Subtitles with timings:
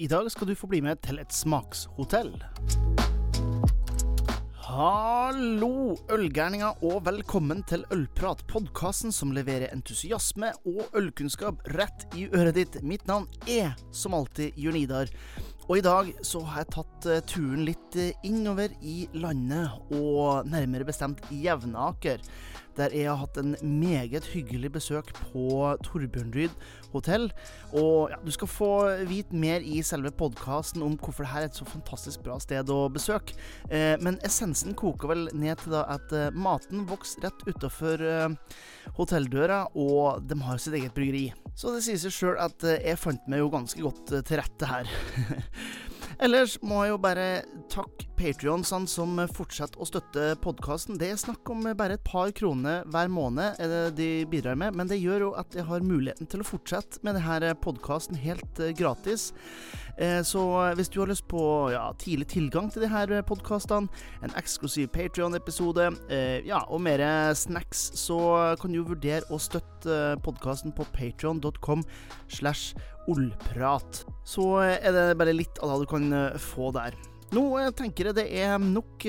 [0.00, 2.28] I dag skal du få bli med til et smakshotell.
[4.68, 12.60] Hallo, ølgærninger, og velkommen til Ølprat, podkasten som leverer entusiasme og ølkunnskap rett i øret
[12.60, 12.78] ditt.
[12.86, 15.10] Mitt navn er som alltid Jørn Idar.
[15.68, 20.48] Og i dag så har jeg tatt uh, turen litt uh, innover i landet, og
[20.48, 22.22] nærmere bestemt Jevnaker.
[22.78, 26.54] Der jeg har hatt en meget hyggelig besøk på Torbjørnryd
[26.94, 27.26] hotell.
[27.76, 28.70] Og ja, du skal få
[29.10, 32.86] vite mer i selve podkasten om hvorfor dette er et så fantastisk bra sted å
[32.94, 33.34] besøke.
[33.66, 38.06] Eh, men essensen koker vel ned til at maten vokser rett utafor
[38.94, 41.32] hotelldøra, og de har sitt eget bryggeri.
[41.58, 44.90] Så det sier seg sjøl at jeg fant meg jo ganske godt til rette her.
[46.22, 47.26] Ellers må jeg jo bare
[47.70, 50.98] takke patrionsene som fortsetter å støtte podkasten.
[50.98, 53.58] Det er snakk om bare et par kroner hver måned
[53.98, 57.18] de bidrar med, men det gjør jo at jeg har muligheten til å fortsette med
[57.18, 59.32] denne podkasten helt eh, gratis.
[59.98, 60.42] Eh, så
[60.78, 61.42] hvis du har lyst på
[61.72, 63.90] ja, tidlig tilgang til disse podkastene,
[64.22, 67.02] en eksklusiv Patrion-episode eh, ja, og mer
[67.34, 68.18] snacks, så
[68.60, 71.82] kan du vurdere å støtte podkasten på patrion.com
[72.30, 72.78] slash
[73.10, 74.04] ollprat.
[74.28, 76.96] Så er det bare litt av det du kan eh, få der.
[77.34, 77.44] Nå
[77.76, 79.04] tenker jeg det er nok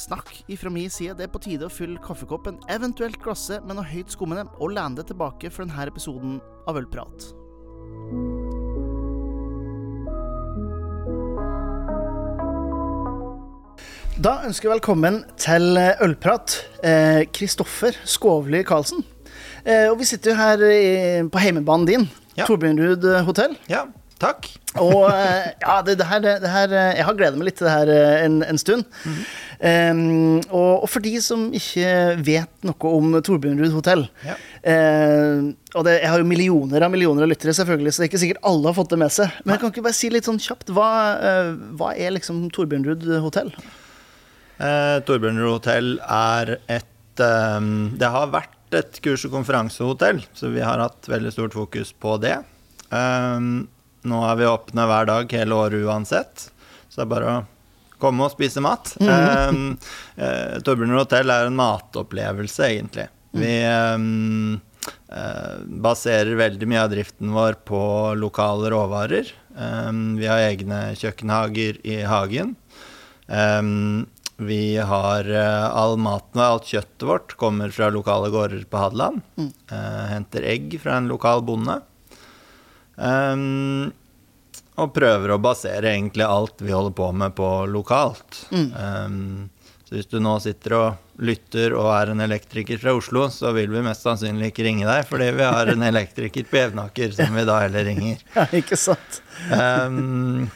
[0.00, 1.18] snakk ifra min side.
[1.18, 4.96] Det er på tide å fylle kaffekoppen, eventuelt glasset med noe høyt skummende, og lene
[4.96, 7.34] det tilbake for denne episoden av Ølprat.
[14.20, 16.58] Da ønsker jeg velkommen til Ølprat,
[17.32, 19.00] Kristoffer eh, Skovli Karlsen.
[19.64, 20.90] Eh, og vi sitter jo her i,
[21.24, 22.04] på heimebanen din,
[22.36, 22.44] ja.
[22.44, 23.54] Torbjørnrud eh, hotell.
[23.72, 23.86] Ja,
[24.20, 24.50] takk.
[24.76, 27.70] Og eh, ja, det, det, her, det, her, eh, Jeg har gleda meg litt til
[27.70, 27.94] det her
[28.26, 28.84] en, en stund.
[29.08, 30.44] Mm -hmm.
[30.50, 34.36] og, og, for de som ikke vet noe om Torbjørnrud hotell ja.
[35.74, 38.24] Og det, jeg har jo millioner av millioner av lyttere, selvfølgelig, så det er ikke
[38.26, 39.28] sikkert alle har fått det med seg.
[39.44, 40.90] Men jeg kan ikke bare si litt sånn kjapt, hva,
[41.72, 43.52] hva er liksom Torbjørnrud hotell?
[44.60, 47.60] Uh, Torbjørnrud er et eh,
[47.96, 52.16] Det har vært et kurs- og konferansehotell, så vi har hatt veldig stort fokus på
[52.22, 52.36] det.
[52.90, 53.38] Eh,
[54.10, 56.50] nå er vi åpne hver dag hele året uansett,
[56.88, 57.40] så det er bare å
[58.00, 58.94] komme og spise mat.
[59.00, 59.10] Mm.
[59.10, 63.08] Eh, uh, Torbjørn hotell er en matopplevelse, egentlig.
[63.36, 64.54] Vi um,
[65.12, 67.82] uh, baserer veldig mye av driften vår på
[68.18, 69.36] lokale råvarer.
[69.50, 72.54] Vi har egne kjøkkenhager i hagen.
[73.26, 74.06] Um,
[74.40, 79.22] vi har uh, all maten og alt kjøttet vårt kommer fra lokale gårder på Hadeland.
[79.36, 79.52] Mm.
[79.72, 81.80] Uh, henter egg fra en lokal bonde.
[82.96, 83.92] Um,
[84.80, 88.44] og prøver å basere egentlig alt vi holder på med, på lokalt.
[88.52, 88.68] Mm.
[88.76, 89.48] Um,
[89.90, 93.72] så hvis du nå sitter og lytter og er en elektriker fra Oslo, så vil
[93.72, 97.42] vi mest sannsynlig ikke ringe deg, fordi vi har en elektriker på Evnaker som vi
[97.48, 98.22] da heller ringer.
[98.36, 99.18] Ja, ikke sant.
[99.50, 100.46] um,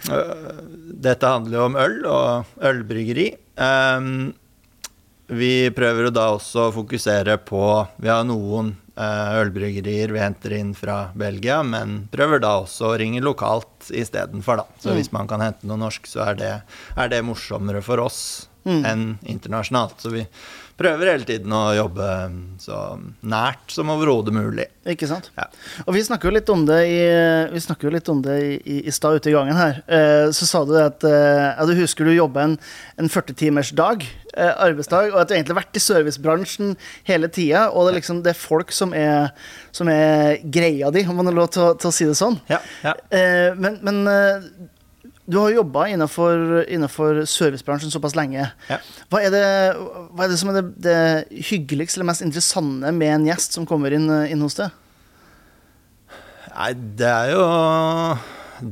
[1.03, 3.33] dette handler jo om øl og ølbryggeri.
[3.55, 4.33] Um,
[5.27, 7.61] vi prøver jo da også å fokusere på
[8.03, 12.97] Vi har noen uh, ølbryggerier vi henter inn fra Belgia, men prøver da også å
[13.01, 14.81] ringe lokalt istedenfor, da.
[14.83, 14.99] Så mm.
[14.99, 16.53] hvis man kan hente noe norsk, så er det,
[16.97, 18.21] er det morsommere for oss
[18.67, 18.83] mm.
[18.91, 19.97] enn internasjonalt.
[20.03, 20.27] Så vi
[20.81, 22.07] prøver hele tiden å jobbe
[22.63, 22.79] så
[23.23, 24.67] nært som overhodet mulig.
[24.91, 25.31] Ikke sant.
[25.39, 25.47] Ja.
[25.87, 26.99] Og vi snakker jo litt om det i,
[27.53, 29.81] vi jo litt om det i, i stad ute i gangen her.
[29.87, 32.59] Eh, så sa du at eh, ja, du husker du jobba en,
[33.01, 36.77] en 40-timers dag, eh, arbeidsdag, og at du egentlig har vært i servicebransjen
[37.09, 39.31] hele tida, og det er liksom det er folk som er,
[39.75, 42.41] som er greia di, om man har lov til, til, å si det sånn.
[42.51, 42.97] Ja, ja.
[43.57, 44.03] men, men
[45.25, 48.45] du har jobba innenfor, innenfor, servicebransjen såpass lenge.
[48.69, 48.79] Ja.
[49.09, 49.45] Hva, er det,
[50.13, 53.69] hva, er det, som er det, det, hyggeligste eller mest interessante med en gjest som
[53.69, 54.75] kommer inn, inn hos deg?
[56.55, 56.71] Nei,
[57.01, 57.47] det er jo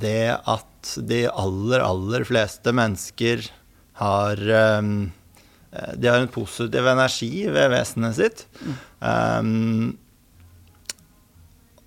[0.02, 3.48] det at de aller, aller fleste mennesker
[4.00, 4.40] har
[4.82, 5.10] um,
[5.96, 8.44] De har en positiv energi ved vesenet sitt.
[8.60, 8.78] Mm.
[9.00, 9.98] Um,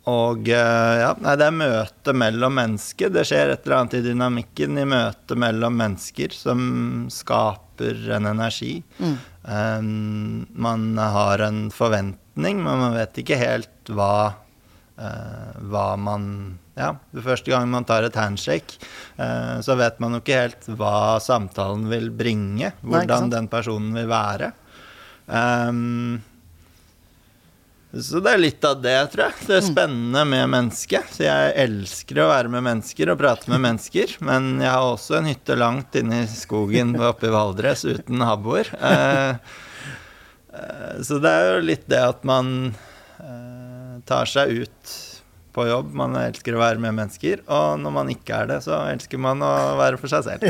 [0.06, 3.10] og eh, ja, det er møte mellom mennesker.
[3.14, 6.60] Det skjer et eller annet i dynamikken i møte mellom mennesker som
[7.14, 8.76] skaper en energi.
[9.02, 9.16] Mm.
[9.46, 9.88] Um,
[10.62, 14.36] man har en forventning, men man vet ikke helt hva,
[14.98, 16.30] uh, hva man
[16.76, 16.90] Ja,
[17.24, 18.82] første gang man tar et handshake,
[19.16, 22.74] uh, så vet man jo ikke helt hva samtalen vil bringe.
[22.84, 24.52] Hvordan nei, den personen vil være.
[25.26, 26.20] Um,
[28.02, 29.36] så det er litt av det, tror jeg.
[29.48, 29.70] Det er mm.
[29.70, 31.14] spennende med mennesket.
[31.16, 34.18] Så jeg elsker å være med mennesker og prate med mennesker.
[34.26, 38.74] Men jeg har også en hytte langt inne i skogen oppe i Valdres uten naboer.
[38.76, 39.56] Eh,
[40.60, 44.96] eh, så det er jo litt det at man eh, tar seg ut
[45.56, 45.96] på jobb.
[45.96, 47.48] Man elsker å være med mennesker.
[47.48, 50.48] Og når man ikke er det, så elsker man å være for seg selv.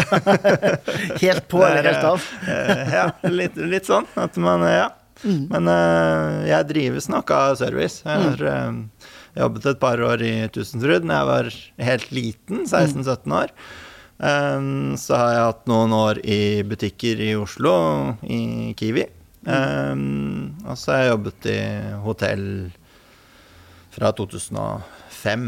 [1.27, 2.29] helt på eller helt av?
[2.89, 4.09] Ja, litt, litt, sånn.
[4.17, 4.89] At man Ja.
[5.23, 5.47] Mm.
[5.51, 8.03] Men uh, jeg drives nok av service.
[8.03, 11.51] Jeg har uh, jobbet et par år i Tusenfryd da jeg var
[11.89, 13.53] helt liten, 16-17 år.
[14.15, 17.75] Um, så har jeg hatt noen år i butikker i Oslo,
[18.23, 19.07] i Kiwi.
[19.45, 21.59] Um, og så har jeg jobbet i
[22.05, 22.45] hotell
[23.95, 25.47] fra 2005.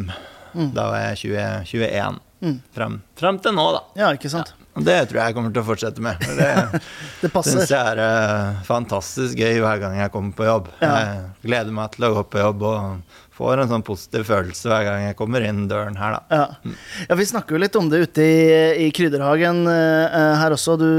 [0.54, 0.72] Mm.
[0.76, 2.22] Da var jeg 20, 21.
[2.38, 2.58] Mm.
[2.76, 3.82] Fram, fram, til nå, da.
[3.98, 4.54] Ja, ikke sant?
[4.54, 4.67] Ja.
[4.84, 6.26] Det tror jeg jeg kommer til å fortsette med.
[6.38, 6.82] Det,
[7.24, 10.68] det syns jeg er uh, fantastisk gøy hver gang jeg kommer på jobb.
[10.82, 10.92] Ja.
[11.02, 14.86] Jeg gleder meg til å gå på jobb og får en sånn positiv følelse hver
[14.88, 16.40] gang jeg kommer inn døren her, da.
[16.40, 16.74] Ja,
[17.06, 18.40] ja vi snakker jo litt om det ute i,
[18.86, 20.78] i Krydderhagen uh, her også.
[20.82, 20.90] Du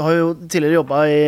[0.00, 1.20] har jo tidligere jobba i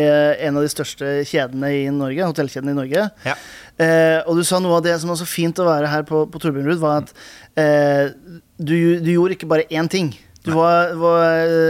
[0.47, 3.07] en av de største kjedene i Norge, hotellkjedene i Norge.
[3.27, 3.37] Ja.
[3.77, 6.25] Uh, og du sa noe av det som var så fint å være her på,
[6.31, 7.13] på Torbjørnrud, var at
[7.57, 10.11] du, du gjorde ikke bare én ting.
[10.47, 11.23] Du, var, var,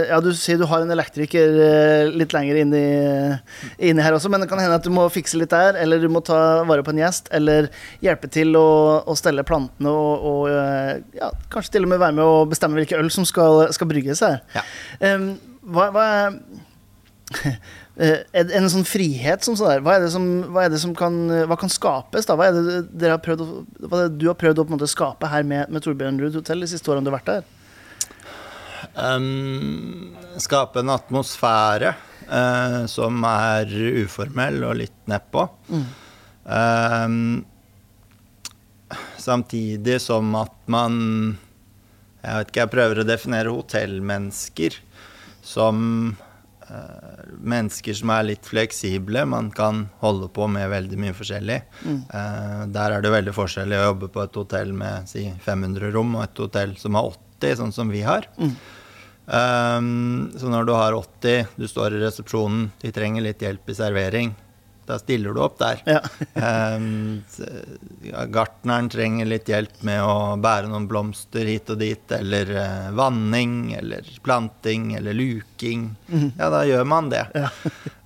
[0.08, 2.82] ja, du sier du har en elektriker eh, litt lenger inni,
[3.76, 6.06] inni, her også, men det kan hende at du må fikse litt der, eller du
[6.12, 7.70] må ta vare på en gjest, eller
[8.04, 8.68] hjelpe til å,
[9.02, 12.78] å stelle plantene og, og eh, ja, kanskje til og med være med å bestemme
[12.78, 14.40] hvilke øl som skal, skal brygges her.
[14.54, 14.64] Ja.
[15.02, 15.32] Um,
[15.74, 16.38] hva, hva er
[18.54, 21.18] en sånn frihet som sånn der, hva er det som, er det som kan,
[21.50, 22.28] hva kan skapes?
[22.28, 22.38] da?
[22.38, 23.44] Hva er det, har prøvd,
[23.84, 26.70] hva er det du har prøvd å måte, skape her med, med Torbjørnrud hotell de
[26.70, 27.54] siste årene du har vært der?
[28.98, 31.92] Um, skape en atmosfære
[32.26, 33.70] uh, som er
[34.02, 35.44] uformell og litt nedpå.
[35.70, 35.86] Mm.
[36.48, 37.44] Um,
[39.20, 40.94] samtidig som at man
[42.22, 44.78] Jeg vet ikke, jeg prøver å definere hotellmennesker
[45.44, 46.16] som
[46.66, 49.22] uh, mennesker som er litt fleksible.
[49.30, 51.60] Man kan holde på med veldig mye forskjellig.
[51.84, 52.00] Mm.
[52.10, 56.18] Uh, der er det veldig forskjellig å jobbe på et hotell med si 500 rom
[56.18, 58.26] og et hotell som har 80, sånn som vi har.
[58.40, 58.56] Mm.
[59.28, 63.76] Um, så når du har 80, du står i resepsjonen, de trenger litt hjelp i
[63.76, 64.30] servering,
[64.88, 65.82] da stiller du opp der.
[65.84, 66.00] Ja.
[66.78, 67.20] um,
[68.32, 73.74] gartneren trenger litt hjelp med å bære noen blomster hit og dit, eller uh, vanning,
[73.76, 75.90] eller planting, eller luking.
[76.08, 76.30] Mm.
[76.38, 77.26] Ja, da gjør man det.
[77.36, 77.52] Ja.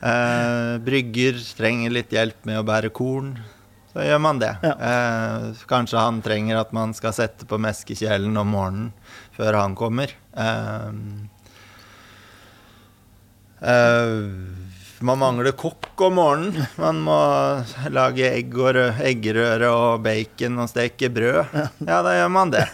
[0.03, 3.37] uh, brygger trenger litt hjelp med å bære korn.
[3.93, 4.57] Så gjør man det.
[4.65, 4.75] Ja.
[4.75, 8.91] Uh, kanskje han trenger at man skal sette på meskekjelen om morgenen
[9.37, 10.13] før han kommer.
[10.33, 10.93] Uh,
[13.63, 14.72] uh,
[15.03, 16.67] man mangler kokk om morgenen.
[16.81, 17.17] Man må
[17.93, 21.53] lage egg og eggerøre og bacon og steke brød.
[21.87, 22.65] Ja, da gjør man det.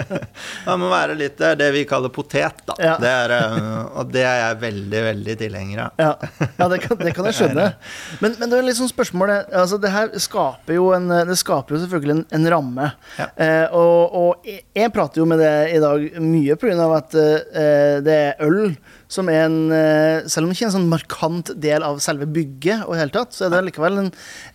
[0.68, 2.76] man må være litt det, det vi kaller potet, da.
[2.82, 2.94] Ja.
[3.00, 6.02] Det er, eh, og det er jeg veldig, veldig tilhenger av.
[6.02, 6.12] Ja,
[6.60, 7.68] ja det, kan, det, kan, jeg skjønne.
[8.22, 11.80] Men, men det er sånn spørsmålet altså Det her skaper jo, en, det skaper jo
[11.82, 12.88] selvfølgelig en, en ramme.
[13.18, 16.88] Eh, og, og, jeg prater jo med det i dag mye pga.
[16.96, 18.74] at eh, det er øl
[19.10, 22.28] som er en eh, Selv om det ikke er en sånn markant del av selve
[22.30, 24.10] bygget, og i hele tatt, så er det likevel en,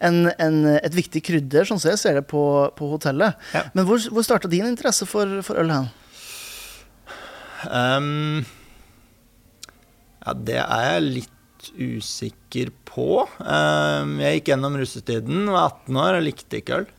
[0.08, 2.44] en, en, et viktig krydder, sånn som jeg ser det på,
[2.78, 3.36] på hotellet.
[3.56, 3.66] Ja.
[3.76, 5.92] Men hvor, hvor starta din interesse for, for øl hen?
[7.66, 8.46] Um,
[10.22, 11.32] ja, det er jeg litt
[11.76, 13.26] usikker på.
[13.42, 16.90] Um, jeg gikk gjennom russetiden, var 18 år og likte ikke øl.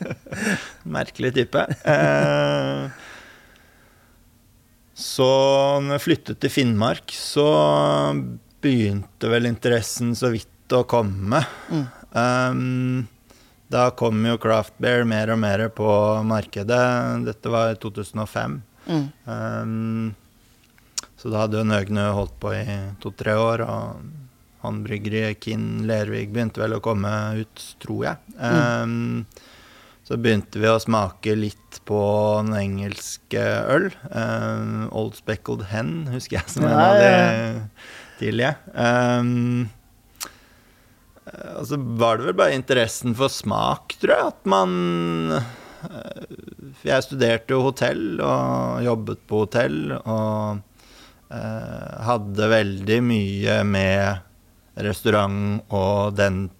[0.96, 1.66] Merkelig type.
[1.86, 2.90] Uh,
[4.94, 5.30] så
[5.82, 7.48] når jeg flyttet til Finnmark, så
[8.62, 11.42] begynte vel interessen så vidt å komme.
[11.68, 11.84] Mm.
[12.14, 13.06] Um,
[13.74, 15.88] da kom jo craft beer mer og mer på
[16.26, 16.84] markedet.
[17.26, 18.60] Dette var i 2005.
[18.86, 19.06] Mm.
[19.26, 20.14] Um,
[21.18, 22.64] så da hadde jo Nøgnø holdt på i
[23.02, 27.10] to-tre år, og håndbryggeriet Kinn Lervig begynte vel å komme
[27.40, 28.34] ut, tror jeg.
[28.38, 29.24] Um,
[30.04, 32.00] så begynte vi å smake litt på
[32.42, 33.40] den engelske
[33.72, 33.88] øl.
[34.12, 37.14] Um, Old Speckled Hen husker jeg som en av de
[38.20, 38.52] tidlige.
[38.76, 39.70] Um,
[41.56, 44.34] og så var det vel bare interessen for smak, tror jeg.
[44.34, 46.22] At man uh,
[46.84, 50.60] Jeg studerte jo hotell og jobbet på hotell og
[51.32, 56.50] uh, hadde veldig mye med restaurant og den,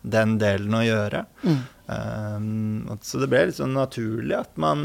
[0.00, 1.26] den delen å gjøre.
[1.44, 1.66] Mm.
[1.88, 4.82] Um, så det ble litt sånn naturlig at man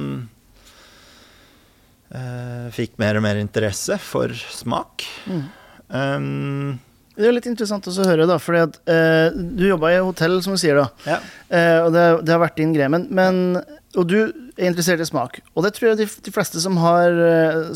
[2.16, 5.04] uh, fikk mer og mer interesse for smak.
[5.28, 5.44] Mm.
[5.92, 6.80] Um,
[7.14, 10.56] det er litt interessant å høre, da, fordi at uh, du jobba i hotell, som
[10.56, 10.88] du sier, da.
[11.06, 11.20] Ja.
[11.52, 12.90] Uh, og det, det, har vært din greie.
[12.90, 13.60] Men, men,
[14.00, 15.42] og du er interessert i smak.
[15.54, 17.20] Og det tror jeg de, de fleste som, har,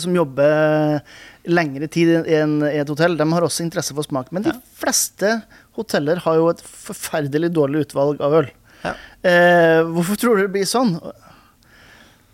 [0.02, 1.02] som jobber
[1.48, 4.32] lengre tid i, en, i, et hotell, de har også interesse for smak.
[4.34, 4.62] Men de ja.
[4.80, 5.36] fleste
[5.78, 8.50] hoteller har jo et forferdelig dårlig utvalg av øl.
[8.84, 8.94] Ja.
[9.28, 10.98] Eh, hvorfor tror du det blir sånn?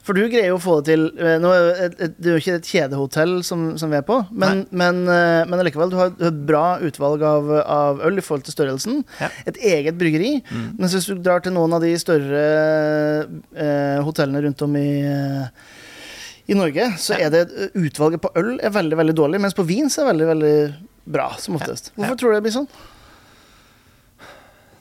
[0.03, 1.51] For du greier jo å få det til eh, nå,
[1.95, 5.61] det er jo ikke et kjedehotell som, som vi er på, men, men, eh, men
[5.63, 8.99] allikevel, du har et bra utvalg av, av øl i forhold til størrelsen.
[9.23, 9.31] Ja.
[9.47, 10.33] Et eget bryggeri.
[10.49, 10.65] Mm.
[10.75, 12.43] Men hvis du drar til noen av de større
[13.55, 15.71] eh, hotellene rundt om i eh,
[16.51, 19.87] i Norge så er det utvalget på øl er veldig veldig dårlig, mens på vin
[19.91, 20.55] så er det veldig veldig
[21.15, 21.93] bra, som oftest.
[21.95, 22.67] Hvorfor tror du det blir sånn?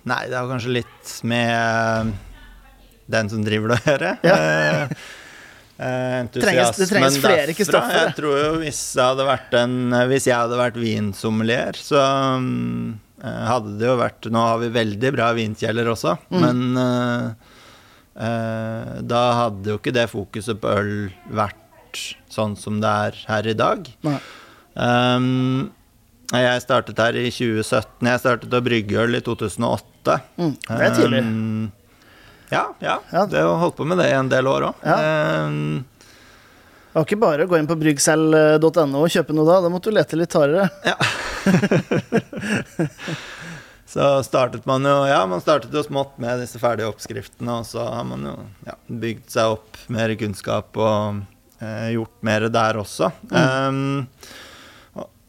[0.08, 2.12] Nei, det har kanskje litt med
[3.12, 4.12] den som driver det å gjøre.
[4.30, 4.36] Ja.
[4.36, 4.96] Eh,
[5.82, 7.54] eh, Trenges- det trenges flere derfra.
[7.58, 9.74] Kristoffer, Jeg tror jo hvis jeg hadde vært en
[10.10, 15.12] Hvis jeg hadde vært vinsommelier, så eh, hadde det jo vært Nå har vi veldig
[15.16, 16.40] bra vinkjeller også, Mm.
[16.44, 17.32] men uh,
[18.14, 20.94] eh, da hadde jo ikke det fokuset på øl
[21.30, 21.58] vært
[22.32, 23.88] sånn som det er her i dag.
[24.06, 24.18] Nei.
[24.74, 25.70] Um,
[26.40, 28.08] jeg startet her i 2017.
[28.08, 30.14] Jeg startet å brygge øl i 2008.
[30.40, 31.20] Mm, det er tidlig.
[31.26, 31.66] Um,
[32.52, 32.98] ja, ja.
[33.12, 33.24] Ja.
[33.28, 34.86] Det har holdt på med det i en del år òg.
[34.86, 34.96] Ja.
[35.46, 35.84] Um,
[36.92, 39.60] Det var ikke bare å gå inn på bryggselg.no og kjøpe noe da.
[39.64, 40.66] Da måtte du lete litt hardere.
[40.84, 40.96] Ja.
[43.92, 47.84] så startet man jo Ja, man startet jo smått med disse ferdige oppskriftene, og så
[47.88, 48.34] har man jo
[48.68, 51.22] ja, bygd seg opp mer kunnskap og
[51.64, 53.08] eh, gjort mer der også.
[53.32, 54.04] Um,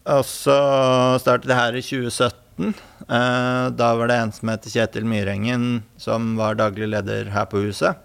[0.03, 0.57] og, så
[1.21, 2.73] startet det her i 2017.
[3.07, 7.63] Eh, da var det en som heter Kjetil Myrengen, som var daglig leder her på
[7.65, 7.99] huset.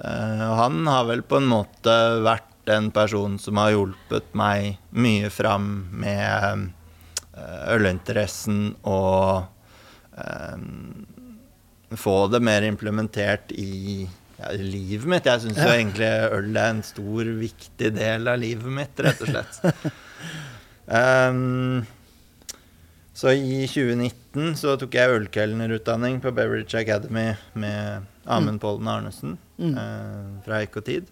[0.00, 4.78] Eh, og han har vel på en måte vært en person som har hjulpet meg
[4.94, 6.68] mye fram med
[7.34, 9.48] eh, ølinteressen og
[10.16, 10.66] eh,
[11.98, 14.06] få det mer implementert i
[14.38, 15.26] ja, livet mitt.
[15.26, 19.34] Jeg syns jo egentlig øl er en stor, viktig del av livet mitt, rett og
[19.34, 19.90] slett.
[20.90, 21.86] Ehm,
[23.14, 29.74] så i 2019 så tok jeg ølkelnerutdanning på Beverage Academy med Amund Pollen Arnesen Mm.
[29.76, 31.08] uh, fra Eik og Tid.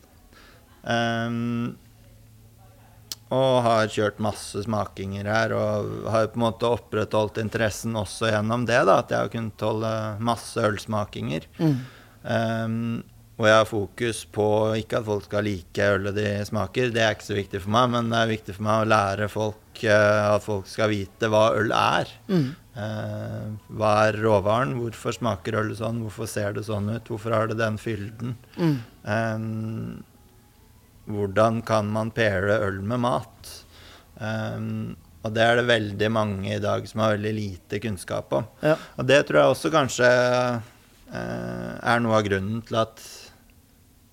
[0.88, 1.74] Ehm,
[3.28, 8.64] og har kjørt masse smakinger her, og har på en måte opprettholdt interessen også gjennom
[8.64, 8.78] det.
[8.88, 9.90] da, At jeg har kunnet holde
[10.24, 11.44] masse ølsmakinger.
[11.60, 11.76] Mm.
[12.24, 13.04] Um,
[13.38, 14.46] og jeg har fokus på
[14.80, 17.90] ikke at folk skal like ølet de smaker, det er ikke så viktig for meg,
[17.92, 21.50] men det er viktig for meg å lære folk eh, at folk skal vite hva
[21.58, 22.10] øl er.
[22.30, 22.48] Mm.
[22.78, 24.76] Eh, hva er råvaren?
[24.78, 26.02] Hvorfor smaker ølet sånn?
[26.04, 27.10] Hvorfor ser det sånn ut?
[27.10, 28.36] Hvorfor har det den fylden?
[28.58, 28.78] Mm.
[29.14, 29.98] Ehm,
[31.08, 33.52] hvordan kan man pære øl med mat?
[34.20, 38.46] Ehm, og det er det veldig mange i dag som har veldig lite kunnskap om.
[38.62, 38.76] Ja.
[38.96, 43.02] Og det tror jeg også kanskje uh, er noe av grunnen til at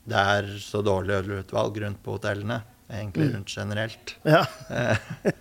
[0.06, 2.60] det er så dårlig ølutvalg rundt på hotellene.
[2.90, 3.34] Egentlig Mm.
[3.36, 4.16] rundt generelt.
[4.24, 4.46] ja.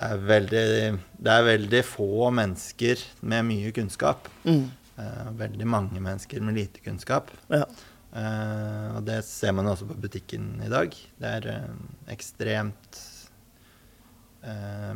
[0.00, 4.28] Det er, veldig, det er veldig få mennesker med mye kunnskap.
[4.44, 4.70] Mm.
[4.98, 7.30] Eh, Veldig mange mennesker med lite kunnskap.
[7.50, 7.64] ja.
[8.12, 10.90] Eh, og det ser man også på butikken i dag.
[11.20, 13.06] Det er eh, ekstremt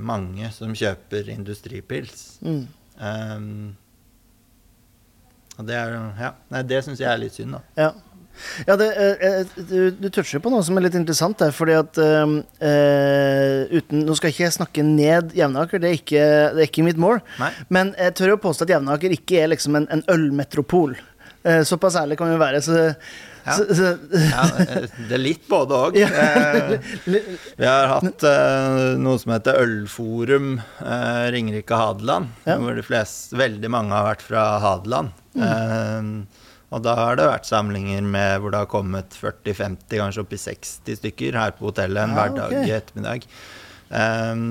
[0.01, 2.39] mange som kjøper industripils.
[2.41, 2.63] Mm.
[2.97, 3.77] Um,
[5.59, 7.61] og det er Ja, nei, det syns jeg er litt synd, da.
[7.77, 7.91] Ja.
[8.67, 11.77] Ja, det, eh, eh, du, du toucher på noe som er litt interessant der, fordi
[11.79, 12.35] at eh,
[12.67, 16.25] eh, uten, Nå skal ikke jeg snakke ned Jevnaker, det er ikke,
[16.57, 17.21] det er ikke mitt mål.
[17.41, 17.51] Nei.
[17.75, 20.97] Men jeg tør å påstå at Jevnaker ikke er liksom en, en ølmetropol.
[21.45, 22.63] Eh, såpass ærlig kan vi være.
[22.65, 22.83] Så,
[23.45, 23.53] Ja.
[23.59, 25.99] så, så Ja, eh, det er litt både òg.
[26.01, 26.09] Ja.
[27.05, 28.25] vi har hatt
[29.05, 30.55] noe som heter Ølforum
[31.35, 32.57] Ringerike Hadeland, Ja.
[32.63, 35.13] hvor de fleste, veldig mange har vært fra Hadeland.
[35.37, 36.25] Mm.
[36.73, 40.41] Og da har det vært samlinger med hvor det har kommet 40-50, kanskje opp i
[40.41, 42.73] 60 stykker her på hotellet en Ja, hverdag okay.
[42.79, 43.29] ettermiddag.
[43.91, 44.47] Um,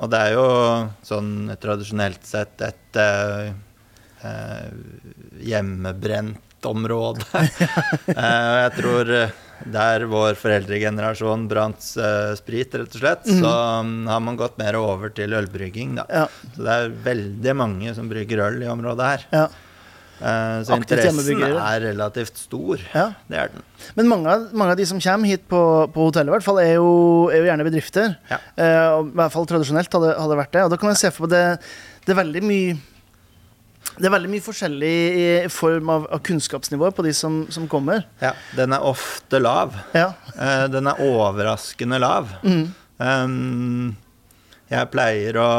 [0.00, 0.46] og det er jo
[1.04, 3.50] sånn tradisjonelt sett et uh,
[4.22, 4.68] uh,
[5.42, 7.24] hjemmebrent område.
[8.14, 9.14] Og jeg tror
[9.70, 13.50] der vår foreldregenerasjon brant uh, sprit, rett og slett, så
[13.82, 16.06] um, har man gått mer over til ølbrygging, da.
[16.08, 19.26] ja, Så det er veldig mange som brygger øl i området her.
[19.34, 19.48] ja,
[20.20, 22.82] så Aktivt interessen er relativt stor.
[22.94, 23.06] ja.
[23.30, 23.64] Det er den.
[23.96, 25.62] Men mange mange av de som kommer hit på,
[25.94, 26.92] på hotellet, hvert fall, er jo,
[27.32, 28.14] er jo gjerne bedrifter.
[28.30, 28.38] Ja.
[28.60, 30.64] Eh, I hvert fall tradisjonelt hadde det vært det.
[30.66, 31.44] Og da kan jeg se for meg det,
[32.06, 32.78] det er veldig mye
[33.96, 38.04] det er veldig mye forskjellig i form av, av kunnskapsnivå på de som, som kommer.
[38.22, 39.74] Ja, den er ofte lav.
[39.96, 40.12] Ja.
[40.36, 42.30] Eh, den er overraskende lav.
[42.44, 42.68] Mm.
[43.00, 43.96] Um,
[44.70, 45.50] jeg pleier å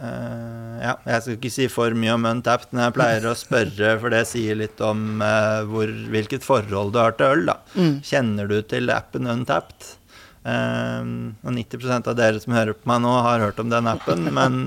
[0.00, 3.94] eh, Ja, jeg skal ikke si for mye om Untapped, men jeg pleier å spørre,
[4.00, 7.44] for det sier litt om uh, hvor, hvilket forhold du har til øl.
[7.50, 7.58] da.
[7.76, 7.94] Mm.
[8.08, 9.92] Kjenner du til appen Untapped?
[10.40, 14.28] Uh, og 90% av dere som hører på meg nå, har hørt om den appen,
[14.40, 14.60] men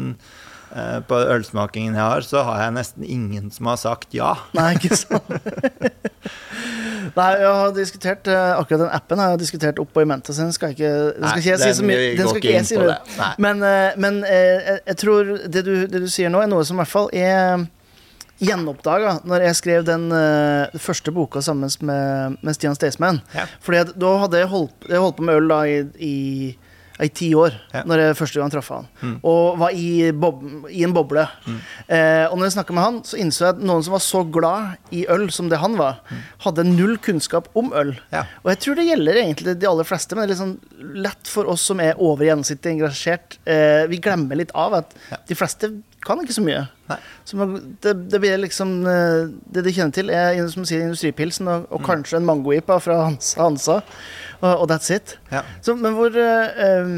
[1.05, 4.31] på ølsmakingen jeg har, så har jeg nesten ingen som har sagt ja.
[4.57, 5.29] Nei, ikke sant?
[7.15, 10.45] Nei, jeg har diskutert uh, akkurat den appen Jeg har diskutert oppå i mente, så
[10.45, 12.01] den skal ikke, den skal Nei, jeg si så mye.
[12.17, 12.97] Den skal ikke ikke jeg si det.
[13.43, 16.79] Men, uh, men uh, jeg, tror det du, det du sier nå, er noe som
[16.79, 17.65] i hvert fall er
[18.43, 20.09] gjenoppdaga når jeg skrev den
[20.81, 23.21] første boka sammen med, med Stian Staysman.
[23.35, 23.45] Ja.
[23.63, 26.15] Fordi da hadde jeg holdt, jeg holdt på med øl da i, i,
[27.01, 27.81] i ti år, Ja.
[27.89, 28.87] Når jeg første gang traff han.
[29.01, 29.15] Mm.
[29.25, 31.23] Og var i, bob, i en boble.
[31.87, 34.21] Eh, og når jeg snakka med han, så innså jeg at noen som var så
[34.29, 36.01] glad i øl som det han var,
[36.45, 37.95] hadde null kunnskap om øl.
[38.13, 38.25] Ja.
[38.43, 41.27] Og jeg tror det gjelder egentlig de aller fleste, men det er litt sånn lett
[41.33, 43.39] for oss som er over gjennomsnittet engasjert.
[43.49, 45.17] Eh, vi glemmer litt av at Ja.
[45.27, 45.71] de fleste
[46.03, 46.67] kan ikke så mye.
[47.25, 47.39] Så
[47.81, 51.81] det, det blir liksom eh, Det de kjenner til, er som sier industripilsen og, og
[51.87, 53.77] kanskje en mangoipa fra Hansa, Hansa
[54.43, 55.15] og, og that's it.
[55.31, 55.41] Ja.
[55.63, 56.93] Så, men hvor, eh, eh,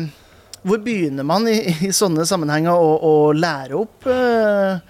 [0.65, 4.81] hvor begynner man i, i sånne sammenhenger å, å lære opp eh,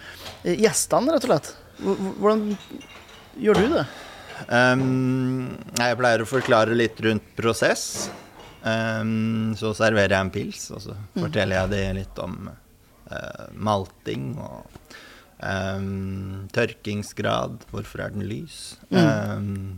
[0.55, 1.53] gjestene, rett og slett?
[1.83, 2.45] Hvor- hvor- Hvordan
[3.43, 3.85] gjør du det?
[4.51, 8.09] Um, jeg pleier å forklare litt rundt prosess.
[8.65, 14.31] Um, så serverer jeg en pils, og så forteller jeg det litt om uh, malting
[14.41, 14.65] og
[15.45, 17.59] um, tørkingsgrad.
[17.71, 18.77] Hvorfor er den lys?
[18.89, 19.77] Um,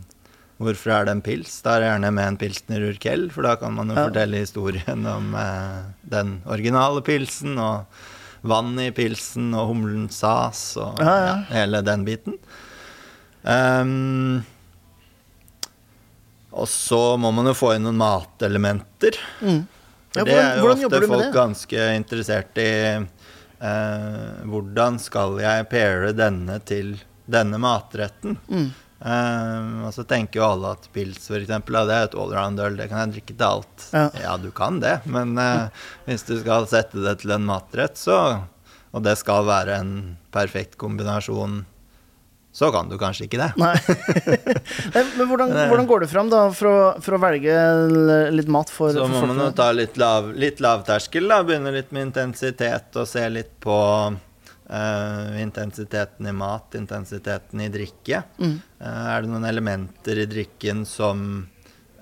[0.58, 1.60] hvorfor er det en pils?
[1.62, 4.06] Da er det gjerne med en pilsner urkel, for da kan man jo Ja.
[4.08, 7.86] fortelle historien om eh, den originale pilsen, og
[8.42, 11.36] vannet i pilsen, og humlen sas, og Ja, ja.
[11.50, 12.38] hele den biten.
[13.48, 14.44] Um,
[16.52, 19.18] og så må man jo få inn noen matelementer.
[19.44, 19.60] Mm.
[20.14, 22.70] For det er jo ofte folk ganske interessert i.
[23.60, 26.96] eh, hvordan skal jeg paire denne til
[27.28, 28.36] denne matretten?
[28.48, 28.68] Mm.
[28.98, 32.78] Eh, og så tenker jo alle at pils for eksempel, ja, det er et allround-øl,
[32.80, 33.88] det kan jeg drikke til alt.
[33.94, 34.36] Ja.
[34.42, 35.70] du kan det, men uh,
[36.08, 38.44] hvis du skal sette det til en matrett, så
[38.88, 39.90] Og det skal være en
[40.32, 41.60] perfekt kombinasjon,
[42.56, 43.50] så kan du kanskje ikke det.
[43.60, 43.74] Nei.
[45.18, 47.52] Men hvordan, hvordan går det fram da for å, for å velge
[48.32, 51.42] litt mat for, Så for må man jo ta litt, lav, litt lavterskel, da.
[51.46, 53.76] Begynne litt med intensitet og se litt på
[54.68, 58.22] eh, intensiteten i mat, intensiteten i drikke.
[58.38, 58.56] Mm.
[58.78, 61.22] Uh, er det noen elementer i drikken som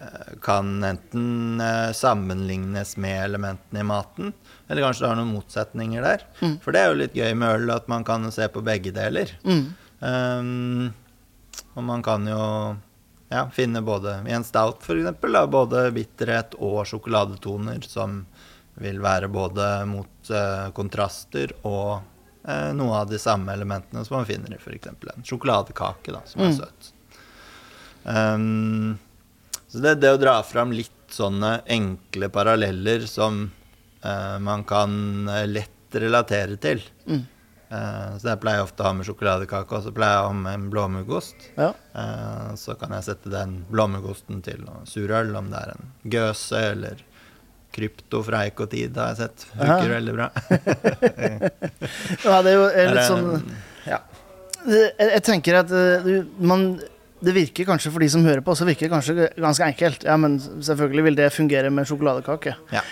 [0.03, 1.63] uh, kan enten
[1.97, 4.35] sammenlignes med elementene i maten,
[4.69, 6.27] eller kanskje det har noen motsetninger der.
[6.43, 6.59] Mm.
[6.65, 9.33] For det er jo litt gøy med øl, at man kan se på begge deler.
[9.47, 9.65] Mm.
[9.97, 10.91] Um,
[11.77, 12.43] og man kan jo
[13.33, 18.21] ja, finne både i en stout eksempel, både bitterhet og sjokoladetoner som
[18.77, 20.31] vil være både mot
[20.77, 22.05] kontraster og
[22.47, 24.87] eh, noe av de samme elementene som man finner i f.eks.
[24.93, 26.57] en sjokoladekake, da, som er Mm.
[26.61, 26.93] søt.
[28.05, 28.99] Um,
[29.69, 33.49] så det, det å dra fram litt sånne enkle paralleller som
[34.05, 36.83] eh, man kan eh, lett relatere til.
[37.07, 37.25] Mm.
[37.67, 40.35] Uh, så jeg pleier ofte å ha med sjokoladekake, og så pleier jeg å ha
[40.39, 41.49] med en blåmuggost.
[41.59, 41.73] Ja.
[41.99, 46.61] Uh, så kan jeg sette den blåmuggosten til noe surøl, om det er en gøse
[46.77, 47.03] eller
[47.77, 49.47] krypto fra Ekotid har jeg sett.
[49.55, 50.29] Funker veldig bra.
[52.27, 53.31] ja, det er jo er Er litt sånn
[53.87, 54.01] ja.
[54.67, 56.69] jeg, jeg tenker at eh, du- man
[57.25, 60.05] det virker kanskje for de som hører på, så virker det kanskje ganske enkelt.
[60.05, 62.53] Ja, men selvfølgelig vil det fungere med sjokoladekake.
[62.75, 62.83] Ja.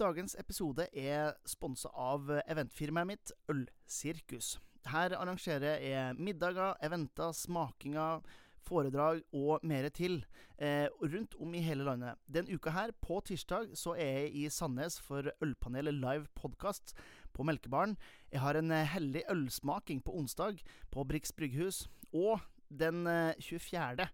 [0.00, 4.56] Dagens episode er sponsa av eventfirmaet mitt Ølsirkus.
[4.90, 8.22] Her arrangerer jeg middager, eventer, smakinger,
[8.64, 10.22] foredrag og mer til
[10.58, 12.18] eh, rundt om i hele landet.
[12.26, 16.94] Den uka her, på tirsdag, så er jeg i Sandnes for Ølpanelet live podkast
[17.36, 17.96] på Melkebaren.
[18.32, 21.88] Jeg har en heldig hellig ølsmaking på onsdag på Brix brygghus.
[22.12, 24.06] Og den eh, 24.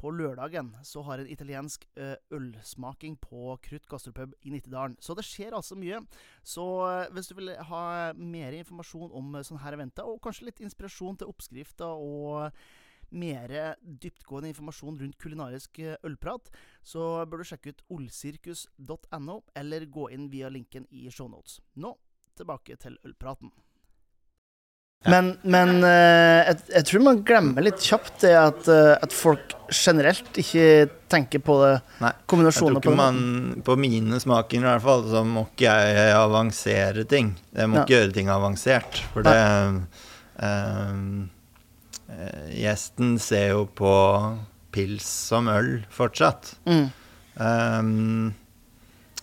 [0.00, 4.96] på lørdagen så har en italiensk eh, ølsmaking på Krutt gastropub i Nittedalen.
[5.00, 6.00] Så det skjer altså mye.
[6.42, 10.48] Så eh, hvis du vil ha mer informasjon om eh, sånne her eventer, og kanskje
[10.48, 12.50] litt inspirasjon til oppskrifter og
[13.10, 16.50] mer dyptgående informasjon rundt kulinarisk eh, ølprat,
[16.82, 21.60] så bør du sjekke ut olsirkus.no, eller gå inn via linken i shownotes.
[21.76, 21.96] Nå
[22.40, 23.50] tilbake til ølpraten.
[25.08, 29.54] Men, men eh, jeg, jeg tror man glemmer litt kjapt det at, eh, at folk
[29.72, 31.70] generelt ikke tenker på det.
[32.02, 32.10] Nei.
[32.28, 33.20] Jeg tror ikke på man
[33.64, 37.32] På mine smaker i hvert fall, så må ikke jeg avansere ting.
[37.56, 37.86] Jeg må Ja.
[37.86, 39.00] ikke gjøre ting avansert.
[39.14, 41.00] For det eh,
[42.54, 43.92] Gjesten ser jo på
[44.74, 46.54] pils som øl fortsatt.
[46.66, 46.86] Mm.
[47.40, 48.32] Um,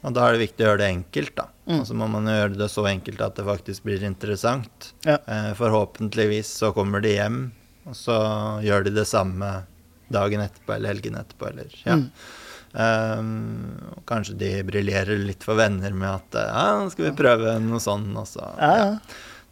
[0.05, 1.47] og da er det viktig å gjøre det enkelt, da.
[1.67, 1.77] Mm.
[1.79, 4.91] Og så må man gjøre det så enkelt at det faktisk blir interessant.
[5.07, 5.17] Ja.
[5.25, 7.39] Eh, forhåpentligvis så kommer de hjem,
[7.89, 8.17] og så
[8.63, 9.49] gjør de det samme
[10.13, 11.97] dagen etterpå eller helgen etterpå, eller ja.
[11.97, 12.11] Mm.
[12.77, 17.79] Um, kanskje de briljerer litt for venner med at eh, ja, skal vi prøve noe
[17.81, 18.89] sånn, og så Ja, ja.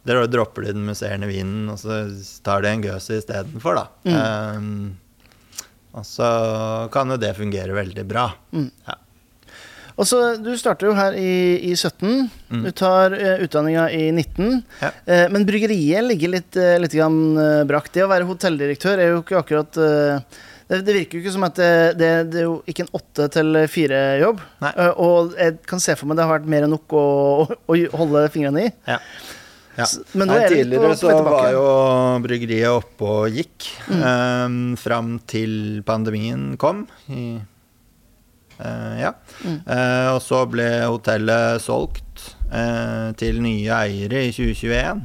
[0.06, 2.04] Der dropper de den musserende vinen, og så
[2.46, 3.88] tar de en gøse istedenfor, da.
[4.06, 4.20] Mm.
[4.20, 4.78] Um,
[5.96, 6.28] Og så
[6.92, 8.28] kan jo det fungere veldig bra.
[8.52, 8.96] Ja.
[9.96, 12.26] Og så, Du starter jo her i, i 17.
[12.66, 14.58] Du tar uh, utdanninga i 19.
[14.82, 14.90] Ja.
[15.08, 17.16] Uh, men bryggeriet ligger litt, uh, litt grann,
[17.68, 17.88] brakk.
[17.94, 21.46] Det å være hotelldirektør er jo ikke akkurat uh, det, det virker jo ikke som
[21.46, 24.40] at det, det, det er jo ikke en åtte til fire-jobb.
[24.98, 27.04] Og jeg kan se for meg det har vært mer enn nok å,
[27.54, 28.72] å, å holde fingrene i.
[28.90, 28.98] Ja.
[29.76, 29.86] Ja.
[30.16, 31.64] Men nå Nei, er det litt på- tidligere så var jo
[32.24, 36.86] bryggeriet oppe og gikk um, fram til pandemien kom.
[37.12, 37.36] I,
[38.58, 39.12] eh, ja.
[39.44, 45.04] Eh, og så ble hotellet solgt eh, til nye eiere i 2021.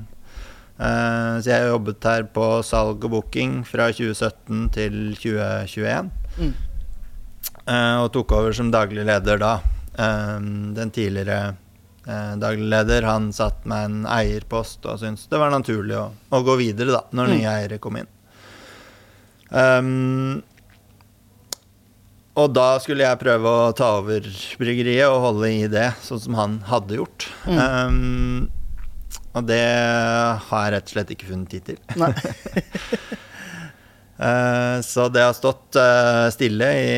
[0.81, 6.11] Eh, så jeg jobbet her på salg og booking fra 2017 til 2021.
[6.39, 6.53] Mm.
[7.67, 9.57] Eh, og tok over som daglig leder da.
[10.01, 11.57] Den tidligere
[12.07, 16.41] eh, daglig leder han satt med en eierpost og syntes det var naturlig å, å
[16.47, 17.35] gå videre da, når Mm.
[17.37, 18.09] nye eiere kom inn.
[19.51, 20.41] Um,
[22.39, 24.23] og da skulle jeg prøve å ta over
[24.57, 27.25] bryggeriet og holde i det, sånn som han hadde gjort.
[27.45, 28.47] Um,
[29.35, 29.59] og det
[30.47, 31.77] har jeg rett og slett ikke funnet tid til.
[31.99, 32.11] Nei.
[34.19, 36.95] uh, så det har stått uh, stille i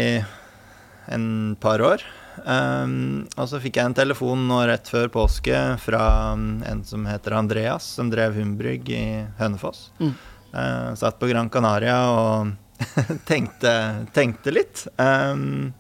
[1.14, 1.28] en
[1.62, 2.06] par år.
[2.44, 7.06] Um, og så fikk jeg en telefon nå rett før påske fra um, en som
[7.08, 9.06] heter Andreas, som drev Humbrygg i
[9.40, 9.88] Hønefoss.
[10.02, 10.14] Mm.
[10.54, 12.54] Uh, satt på Gran Canaria og
[13.30, 13.74] tenkte,
[14.16, 14.86] tenkte litt.
[14.98, 15.74] Um,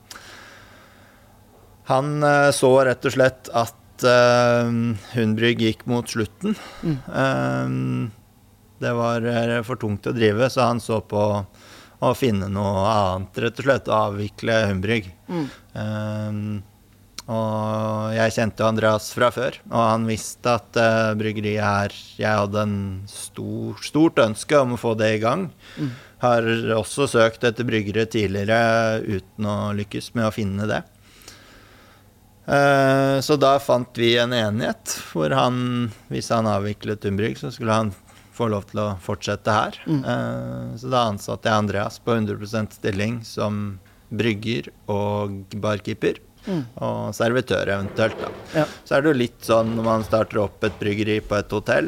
[1.89, 4.67] han uh, så rett og slett at uh,
[5.13, 6.57] Hundbrygg gikk mot slutten.
[6.83, 6.99] Mm.
[7.09, 8.11] Um,
[8.83, 11.21] det var eh, for tungt å drive, så han så på
[12.03, 13.89] å finne noe annet, rett og slett.
[13.89, 15.09] Å avvikle Humbrygg.
[15.29, 15.49] Mm.
[15.73, 16.45] Um,
[17.33, 22.65] og jeg kjente Andreas fra før, og han visste at uh, bryggeriet her Jeg hadde
[22.65, 25.47] en stor, stort ønske om å få det i gang.
[25.79, 25.93] Mm.
[26.23, 30.83] Har også søkt etter bryggere tidligere uten å lykkes med å finne det.
[32.45, 37.77] Eh, så da fant vi en enighet hvor han, hvis han avviklet Humbrygg, så skulle
[37.77, 37.93] han
[38.33, 39.79] få lov til å fortsette her.
[39.85, 40.03] Mm.
[40.03, 43.63] Eh, så da ansatte jeg Andreas på 100 stilling som
[44.13, 46.19] brygger og barkeeper.
[46.43, 46.65] Mm.
[46.83, 48.29] Og servitør eventuelt, da.
[48.57, 48.67] Ja.
[48.83, 51.87] Så er det jo litt sånn når man starter opp et bryggeri på et hotell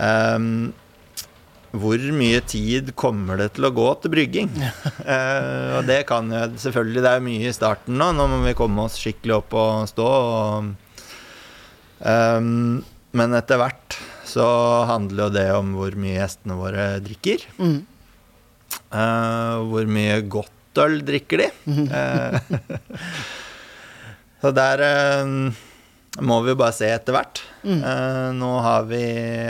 [0.00, 0.72] um,
[1.76, 4.48] Hvor mye tid kommer det til å gå til brygging?
[4.56, 8.14] uh, og det kan jo Selvfølgelig, det er mye i starten nå.
[8.16, 10.08] Nå må vi komme oss skikkelig opp og stå.
[10.32, 10.72] Og,
[12.00, 12.80] um,
[13.16, 14.46] men etter hvert så
[14.90, 17.44] handler jo det om hvor mye gjestene våre drikker.
[17.62, 17.78] Mm.
[18.90, 21.48] Uh, hvor mye godt øl drikker de?
[21.88, 22.36] uh,
[24.42, 25.64] så der uh,
[26.26, 27.42] må vi jo bare se etter hvert.
[27.66, 27.80] Mm.
[28.38, 29.02] Nå har vi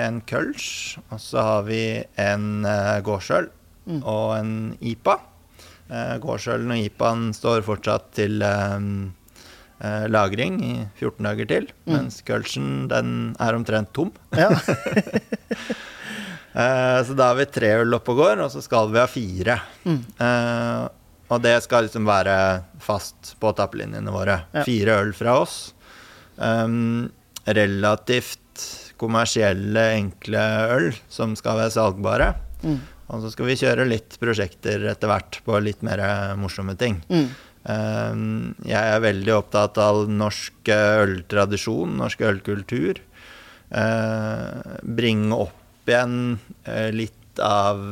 [0.02, 1.82] en kølsj, og så har vi
[2.20, 3.52] en uh, gårdsøl
[3.86, 4.00] Mm.
[4.02, 5.12] og en IPA.
[5.86, 8.80] Uh, gårdsølen og IPA-en står fortsatt til eh,
[9.80, 11.92] eh, lagring i 14 dager til, Mm.
[11.96, 14.12] mens kølsen den er omtrent tom.
[14.36, 14.50] Ja.
[16.56, 19.06] Eh, så da har vi tre øl oppe og går, og så skal vi ha
[19.12, 19.58] fire.
[19.84, 19.98] Mm.
[20.24, 20.86] Eh,
[21.28, 22.36] og det skal liksom være
[22.80, 24.38] fast på tappelinjene våre.
[24.56, 24.62] Ja.
[24.64, 25.56] Fire øl fra oss.
[26.40, 27.10] Um,
[27.44, 28.64] relativt
[28.96, 30.44] kommersielle, enkle
[30.78, 32.30] øl som skal være salgbare.
[32.64, 32.78] Mm.
[33.12, 36.00] Og så skal vi kjøre litt prosjekter etter hvert på litt mer
[36.40, 37.02] morsomme ting.
[37.12, 37.28] Mm.
[37.66, 43.00] Um, jeg er veldig opptatt av norsk eh, øltradisjon, norsk ølkultur.
[43.70, 47.82] Eh, bringe opp igjen eh, litt av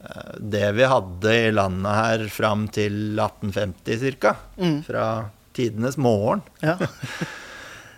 [0.00, 4.36] eh, det vi hadde i landet her fram til 1850 ca.
[4.56, 4.80] Mm.
[4.86, 5.06] Fra
[5.56, 6.40] tidenes morgen.
[6.64, 6.78] Ja.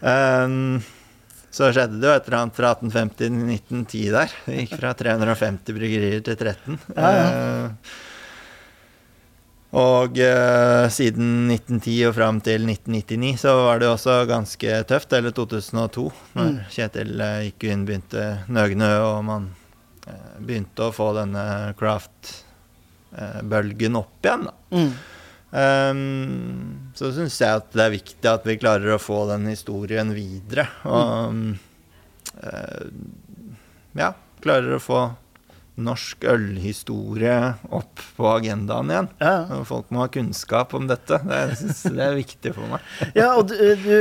[0.03, 0.79] Um,
[1.55, 4.37] så skjedde det jo et eller annet fra 1850 til 1910 der.
[4.47, 6.79] Det gikk fra 350 bryggerier til 13.
[6.99, 7.27] Ja, ja.
[9.69, 15.13] Eh, og eh, siden 1910 og fram til 1999 så var det også ganske tøft,
[15.13, 16.59] eller 2002, når Mm.
[16.71, 19.51] Kjetil eh, gikk inn, begynte Nøgnø, og man
[20.07, 24.45] eh, begynte å få denne craft-bølgen opp igjen.
[24.49, 24.53] da.
[24.73, 24.93] Mm.
[25.49, 30.11] Um, så syns jeg at det er viktig at vi klarer å få den historien
[30.13, 30.67] videre.
[30.85, 31.57] Og
[32.43, 32.85] eh,
[33.97, 34.11] ja,
[34.45, 34.99] klarer å få
[35.79, 37.35] norsk ølhistorie
[37.75, 39.09] opp på agendaen igjen.
[39.23, 39.63] Ja.
[39.69, 41.19] Folk må ha kunnskap om dette.
[41.25, 42.85] Det, jeg synes det er viktig for meg.
[43.19, 43.95] Ja, og du, du,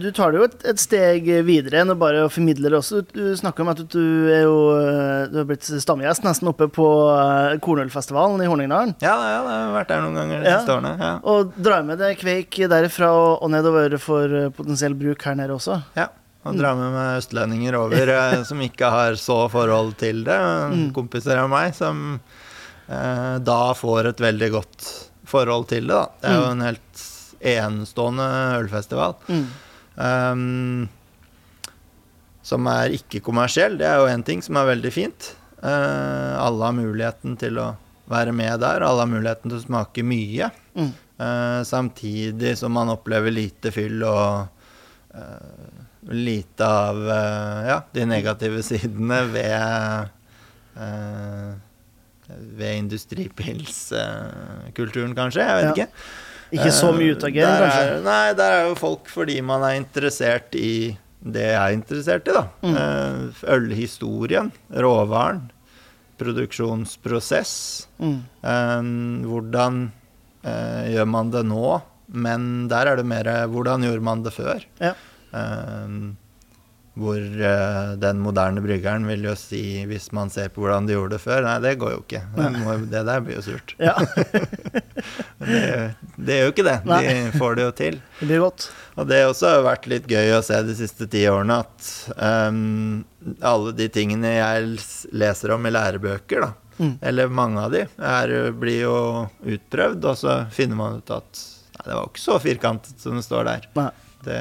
[0.00, 3.02] du tar det jo et, et steg videre enn å bare formidle det også.
[3.10, 4.02] Du, du snakker om at du,
[4.32, 4.56] er jo
[5.32, 8.94] Du har blitt stamgjest nesten oppe på eh, Kornølfestivalen i Horningdalen.
[9.04, 10.58] Ja, ja, det har vært der noen ganger de Ja.
[10.60, 10.94] siste årene.
[11.00, 11.12] Ja.
[11.32, 15.56] Og drar med deg kveik derifra og, og nedover for eh, potensiell bruk her nede
[15.56, 15.80] også.
[15.98, 16.08] Ja,
[16.46, 20.38] og dra med meg østlendinger over eh, som ikke har så forhold til det.
[20.72, 20.88] Mm.
[20.96, 24.88] Kompiser av meg som eh, da får et veldig godt
[25.26, 25.94] forhold til det.
[25.94, 26.04] Da.
[26.22, 27.06] Det er jo en helt
[27.56, 28.26] enestående
[28.60, 29.16] ølfestival.
[29.28, 29.46] Mm.
[29.96, 30.88] Um,
[32.46, 33.78] som er ikke kommersiell.
[33.80, 35.32] Det er jo én ting som er veldig fint.
[35.62, 37.72] Uh, alle har muligheten til å
[38.10, 38.84] være med der.
[38.86, 40.50] Alle har muligheten til å smake mye.
[40.76, 40.92] Mm.
[41.16, 44.46] Uh, samtidig som man opplever lite fyll og
[45.16, 45.75] uh,
[46.12, 46.96] lite av
[47.66, 50.08] ja, de negative sidene ved
[52.56, 55.40] ved industripilskulturen, kanskje.
[55.46, 55.70] Jeg vet Ja.
[55.72, 55.88] ikke.
[56.52, 58.02] Ikke så mye utagerende, Der kanskje.
[58.04, 62.32] Nei, der er jo folk fordi man er interessert i det jeg er interessert i,
[62.32, 62.44] da.
[62.62, 62.76] Mm.
[62.76, 63.18] Eh,
[63.56, 65.40] Ølhistorien, råvaren,
[66.18, 67.86] produksjonsprosess.
[67.98, 68.20] Mm.
[68.44, 68.82] Eh,
[69.26, 69.90] hvordan
[70.44, 71.80] eh, gjør man det nå?
[72.14, 74.62] Men der er det mer hvordan gjorde man det før?
[74.78, 74.92] Ja.
[75.32, 75.98] Eh,
[76.96, 81.18] hvor eh, den moderne bryggeren vil jo si, hvis man ser på hvordan de gjorde
[81.18, 82.22] det før Nei, det går jo ikke.
[82.38, 83.74] Det, må, det der blir jo surt.
[83.82, 83.92] ja.
[85.36, 86.76] Det, det gjør jo ikke det.
[86.88, 86.98] Nei.
[87.04, 87.98] De får det jo til.
[88.20, 88.64] Det blir godt.
[88.96, 93.02] Og det også har vært litt gøy å se de siste ti årene at um,
[93.44, 94.78] alle de tingene jeg
[95.12, 96.90] leser om i lærebøker, da, Mm.
[97.08, 98.96] eller mange av de, er, blir jo
[99.48, 101.38] utprøvd, og så finner man ut at
[101.72, 103.64] nei, det var jo ikke så firkantet som det står der.
[103.78, 103.86] Nei.
[104.26, 104.40] Det,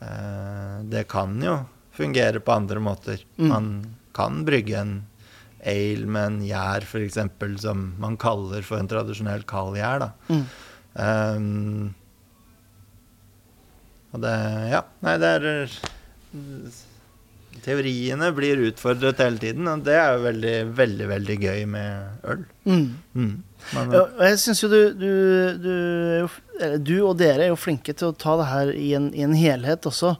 [0.00, 1.58] det kan jo
[1.92, 3.24] fungere på andre måter.
[3.36, 3.48] Mm.
[3.48, 3.70] Man
[4.16, 4.94] kan brygge en
[5.60, 7.18] ale med en gjær, f.eks.,
[7.60, 10.06] som man kaller for en tradisjonell kald gjær.
[10.30, 10.44] Mm.
[10.94, 11.94] Um,
[14.10, 14.36] og det
[14.72, 15.68] Ja, nei, det er
[17.60, 22.44] Teoriene blir utfordret hele tiden, og det er jo veldig, veldig, veldig gøy med øl.
[22.64, 22.86] Mm.
[23.12, 23.34] Mm.
[23.74, 25.10] Man, Ja, jeg syns jo du, du,
[25.60, 25.74] du,
[26.60, 29.24] eller du og dere er jo flinke til å ta det her i en, i
[29.26, 30.14] en helhet også.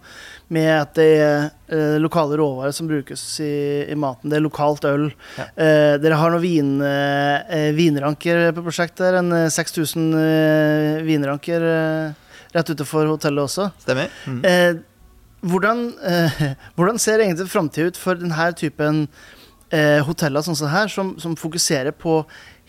[0.51, 3.53] Med at det er eh, lokale råvarer som brukes i,
[3.93, 4.33] i maten.
[4.33, 5.09] Det er lokalt øl.
[5.39, 5.47] Ja.
[5.55, 9.21] Eh, dere har noen vin, eh, vinranker på prosjektet.
[9.21, 13.69] En eh, 6000 eh, vinranker eh, rett utenfor hotellet også.
[13.85, 14.11] Stemmer?
[14.27, 14.41] Mm.
[14.49, 14.81] Eh,
[15.47, 16.43] hvordan, eh,
[16.77, 19.05] hvordan ser egentlig framtida ut for denne typen
[19.71, 22.21] eh, hoteller sånn som her, som, som fokuserer på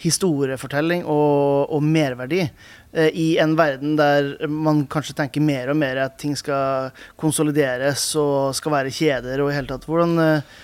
[0.02, 6.04] historiefortelling og, og merverdi eh, i en verden der man kanskje tenker mer og mer
[6.08, 9.86] at ting skal konsolideres og skal være kjeder og i hele tatt.
[9.90, 10.56] Hvordan, eh,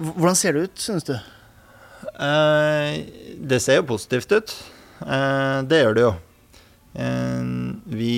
[0.00, 1.14] hvordan ser det ut, synes du?
[2.10, 2.98] Eh,
[3.38, 4.56] det ser jo positivt ut.
[5.06, 6.16] Eh, det gjør det jo.
[6.90, 8.14] Vi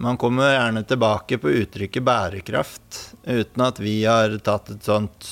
[0.00, 5.28] Man kommer gjerne tilbake på uttrykket bærekraft uten at vi har tatt et sånt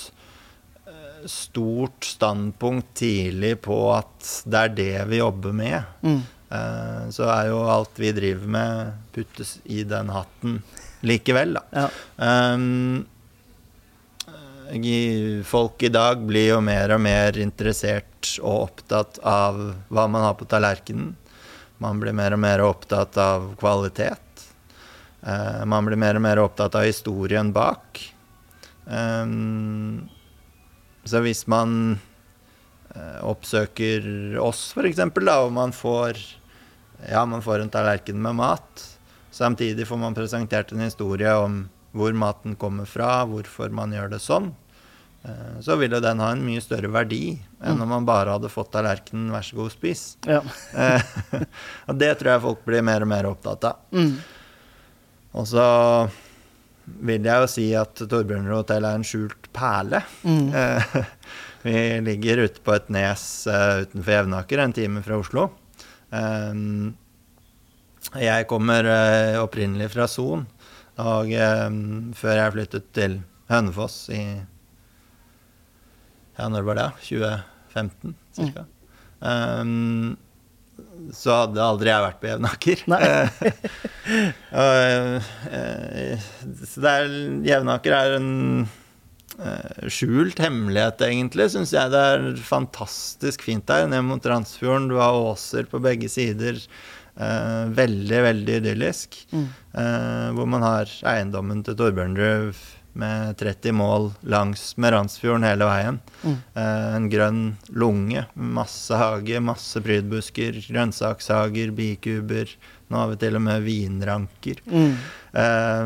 [1.27, 5.83] stort standpunkt tidlig på at det er det vi jobber med.
[6.03, 6.21] Mm.
[6.51, 10.63] Eh, så er jo alt vi driver med, puttes i den hatten
[11.01, 11.63] likevel, da.
[11.71, 11.89] Ja.
[12.17, 13.07] Um,
[15.49, 20.35] folk i dag blir jo mer og mer interessert og opptatt av hva man har
[20.37, 21.15] på tallerkenen.
[21.79, 24.45] Man blir mer og mer opptatt av kvalitet.
[25.23, 28.03] Eh, man blir mer og mer opptatt av historien bak.
[28.85, 30.09] Um,
[31.05, 31.99] så hvis man
[32.95, 36.19] eh, oppsøker oss, f.eks., og man får
[37.09, 38.85] ja, man får en tallerken med mat.
[39.31, 44.19] Samtidig får man presentert en historie om hvor maten kommer fra, hvorfor man gjør det
[44.21, 44.51] sånn.
[45.25, 48.51] Eh, Så vil jo den ha en mye større verdi enn om man bare hadde
[48.51, 50.17] fått tallerkenen 'vær så god, spis'.
[50.27, 50.43] Ja.
[50.75, 51.03] Eh,
[51.89, 53.77] Og det tror jeg folk blir mer og mer opptatt av.
[53.93, 54.19] Mm.
[55.35, 55.65] Og så
[57.09, 60.03] vil jeg jo si at Torbjørnrud hotell er en skjult perle.
[60.23, 60.51] Mm.
[61.63, 61.75] Vi
[62.07, 65.49] ligger ute på et nes eh, utenfor Jevnaker, en time fra Oslo.
[66.11, 66.95] Um,
[68.17, 70.47] jeg kommer eh, opprinnelig fra Son,
[71.03, 71.67] og eh,
[72.17, 73.19] før jeg flyttet til
[73.51, 74.23] Hønefoss i
[76.39, 76.89] Ja, når var det?
[77.09, 78.65] 2015, cirka.
[79.19, 80.15] Um,
[81.15, 82.85] så hadde aldri jeg vært på Jevnaker.
[82.93, 83.03] Nei.
[84.09, 85.19] Eh,
[86.65, 87.09] så det er,
[87.45, 88.31] Jevnaker er en
[88.65, 91.93] eh, skjult hemmelighet, egentlig, syns jeg.
[91.93, 94.89] Det er fantastisk fint der, ned mot Randsfjorden.
[94.89, 96.57] Du har åser på begge sider.
[97.19, 99.21] Eh, veldig, veldig idyllisk.
[99.35, 99.47] Mm.
[99.83, 102.65] Eh, hvor man har eiendommen til Torbjørnrud
[102.99, 106.01] med 30 mål langs med Randsfjorden hele veien.
[106.23, 106.35] Mm.
[106.35, 112.51] Eh, en grønn lunge, masse hage, masse prydbusker, grønnsakshager, bikuber.
[112.89, 114.63] Nå har vi til og med vinranker.
[114.67, 114.95] Mm.
[115.43, 115.85] Eh,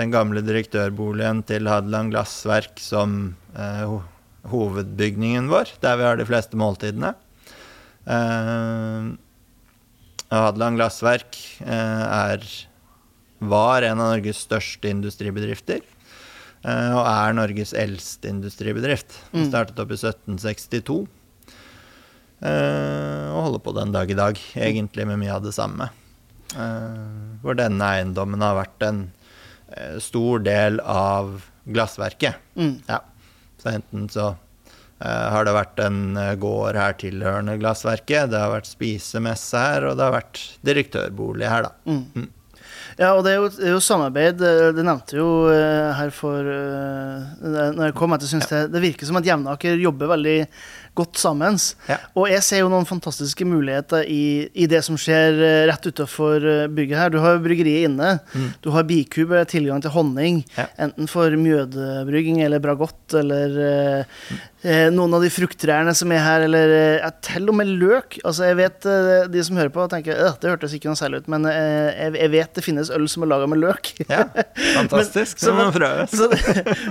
[0.00, 3.84] den gamle direktørboligen til Hadeland Glassverk som eh,
[4.48, 7.14] hovedbygningen vår, der vi har de fleste måltidene.
[10.34, 12.44] Hadeland Glassverk er
[13.44, 15.80] var en av Norges største industribedrifter.
[16.64, 19.18] Eh, og er Norges eldste industribedrift.
[19.32, 19.50] Den Mm.
[19.50, 21.06] startet opp i 1762.
[22.44, 25.90] eh, og holder på den dag i dag, egentlig med mye av det samme.
[26.54, 29.04] Eh, hvor denne eiendommen har vært en
[29.98, 32.36] stor del av glassverket.
[32.54, 32.76] Mm.
[32.86, 33.00] Ja.
[33.58, 34.36] Så enten så
[35.04, 40.04] har det vært en gård her tilhørende glassverket, det har vært spisemesse her, og det
[40.06, 41.72] har vært direktørbolig her, da.
[41.90, 42.28] Mm.
[42.94, 44.42] Ja, og det er jo, det er jo samarbeid.
[44.44, 48.60] eh, Det nevnte jo eh, her for eh, Når jeg kom, at jeg synes det,
[48.74, 50.36] det virker som at Jevnaker jobber veldig
[50.94, 51.58] godt sammen.
[51.88, 51.98] Ja.
[52.14, 56.44] Og jeg ser jo noen fantastiske muligheter i, i det som skjer eh, rett utafor
[56.74, 57.12] bygget her.
[57.14, 58.16] Du har bryggeriet inne.
[58.34, 58.48] Mm.
[58.64, 60.42] Du har bikube, tilgang til honning.
[60.58, 60.68] Ja.
[60.86, 63.56] Enten for mjødebrygging eller bragott eller
[64.04, 64.42] mm.
[64.62, 68.18] eh, noen av de frukttrærne som er her, eller eh, til og med løk.
[68.22, 71.22] Altså, jeg vet eh, De som hører på, tenker at det hørtes ikke noe særlig
[71.24, 73.92] ut, men eh, jeg, jeg vet det finnes øl som er laga med løk.
[74.14, 74.26] Ja,
[74.76, 75.38] fantastisk.
[75.42, 76.12] så- man prøves.
[76.18, 76.28] Så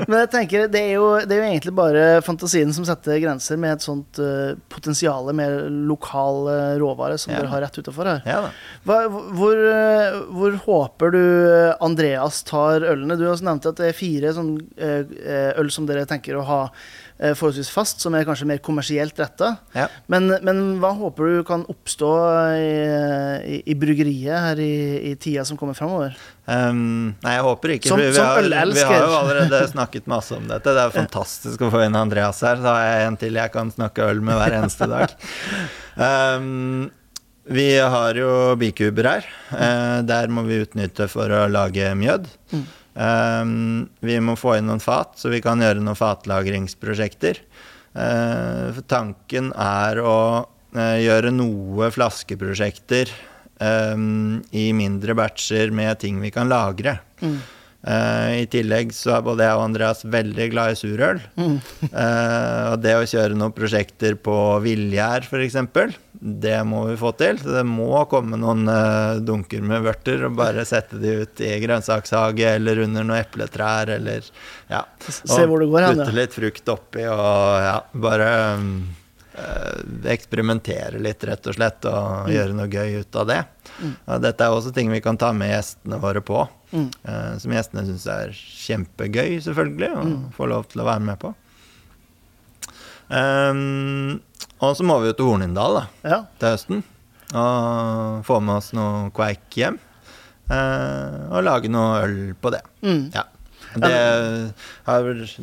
[0.07, 3.59] men jeg tenker, det er, jo, det er jo egentlig bare fantasien som setter grenser
[3.59, 7.39] med et sånt uh, potensial med lokal eh, råvare som Ja.
[7.43, 8.21] dere har rett utafor her.
[8.25, 8.49] Ja da.
[8.87, 8.97] Hva,
[9.37, 13.17] hvor, eh, hvor håper du eh, Andreas tar ølene?
[13.19, 16.35] Du har også nevnt at det er fire sånn, eh, eh, øl som dere tenker
[16.39, 16.71] å ha eh,
[17.31, 19.53] forholdsvis fast, som er kanskje mer kommersielt retta.
[19.77, 19.87] Ja.
[20.11, 22.09] Men, men hva håper du kan oppstå
[22.59, 22.71] i,
[23.55, 24.73] i, i bryggeriet her i,
[25.11, 26.17] i tida som kommer framover?
[26.43, 27.91] Um, nei, jeg håper ikke.
[27.93, 30.67] Som- vi, som har, vi har jo allerede snakket masse om dette.
[30.73, 32.59] Det er jo fantastisk å få inn Andreas her.
[32.59, 35.15] Så har jeg en til jeg kan snakke øl med hver eneste dag.
[35.95, 36.91] Um,
[37.57, 39.33] vi har jo bikuber her.
[39.53, 42.27] Uh, der må vi utnytte for å lage mjød.
[42.51, 42.65] Mm.
[42.93, 47.41] Um, vi må få inn noen fat, så vi kan gjøre noen fatlagringsprosjekter.
[47.93, 50.17] Eh, for tanken er å
[50.73, 53.11] eh, gjøre noe flaskeprosjekter
[53.61, 54.05] eh,
[54.57, 56.97] i mindre batcher med ting vi kan lagre.
[57.21, 57.37] Mm.
[57.83, 61.23] Eh, I tillegg så er både jeg og Andreas veldig glad i surøl.
[61.39, 61.57] Mm.
[62.03, 65.57] Eh, og det å kjøre noen prosjekter på Vilgjær f.eks.,
[66.23, 67.37] det må vi få til.
[67.41, 71.51] Så det må komme noen eh, dunker med vørter og bare sette de ut i
[71.63, 74.25] grønnsakshage eller under noen epletrær eller
[74.71, 74.83] ja.
[75.03, 76.07] Se hvor det går hen, ja.
[76.07, 78.67] Putte litt frukt oppi og ja, bare eh,
[80.13, 83.39] eksperimentere litt, rett og slett, og gjøre noe gøy ut av det.
[84.07, 86.87] Og dette er også ting vi kan ta med gjestene våre på, Mm.
[87.05, 91.35] eh, som gjestene syns er kjempegøy, selvfølgelig, og få lov til å være med på.
[93.13, 94.21] Um,
[94.63, 96.19] og så må vi jo til Hornindal da, Ja.
[96.39, 96.83] til høsten,
[97.33, 99.77] og få med oss noe kveik hjem.
[100.49, 102.61] Uh, og lage noe øl på det.
[102.83, 103.11] Mm.
[103.13, 103.23] Ja.
[103.75, 104.53] Det,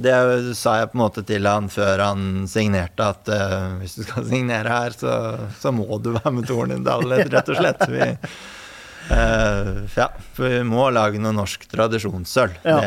[0.05, 0.15] det
[0.59, 4.27] sa jeg på en måte til han før han signerte, at uh, hvis du skal
[4.29, 5.15] signere her, så,
[5.61, 7.85] så må du være med til Hornindal, rett og slett.
[7.91, 8.09] Vi,
[9.11, 12.61] uh, ja, for vi må lage noe norsk tradisjonssølv.
[12.65, 12.81] Ja.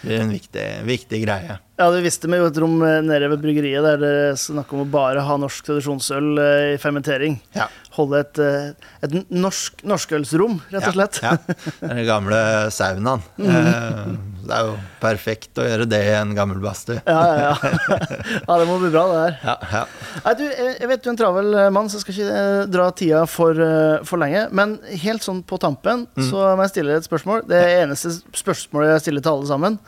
[0.00, 1.58] Det blir en viktig, viktig greie.
[1.76, 4.86] Ja, du visste med jo et rom eh, nede ved bryggeriet der dere snakk om
[4.86, 7.36] å bare ha norsk tradisjonsøl i fermentering.
[7.52, 7.66] Ja.
[8.00, 11.22] Holde et, eh, et norsk, norskølsrom, rett og slett.
[11.24, 11.70] Ja, ja.
[11.84, 12.42] Den gamle
[12.74, 13.24] saunaen.
[13.50, 16.96] Eh, det er jo perfekt å gjøre det i en gammel badstue.
[17.06, 17.98] Ja, ja, ja.
[18.48, 19.36] ja, det må bli bra, det her.
[19.44, 19.82] Ja, ja.
[20.24, 22.38] Nei, du, jeg jeg vet du er en travel eh, mann, så jeg skal ikke
[22.40, 24.46] eh, dra tida for, eh, for lenge.
[24.56, 27.44] Men helt sånn på tampen så må jeg stille et spørsmål.
[27.50, 29.78] Det er eneste spørsmålet jeg stiller til alle sammen.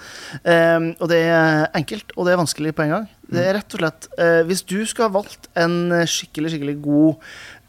[0.45, 3.09] Um, og det er enkelt, og det er vanskelig på en gang.
[3.33, 5.77] Det er rett og slett eh, Hvis du skulle ha valgt en
[6.09, 7.23] skikkelig, skikkelig god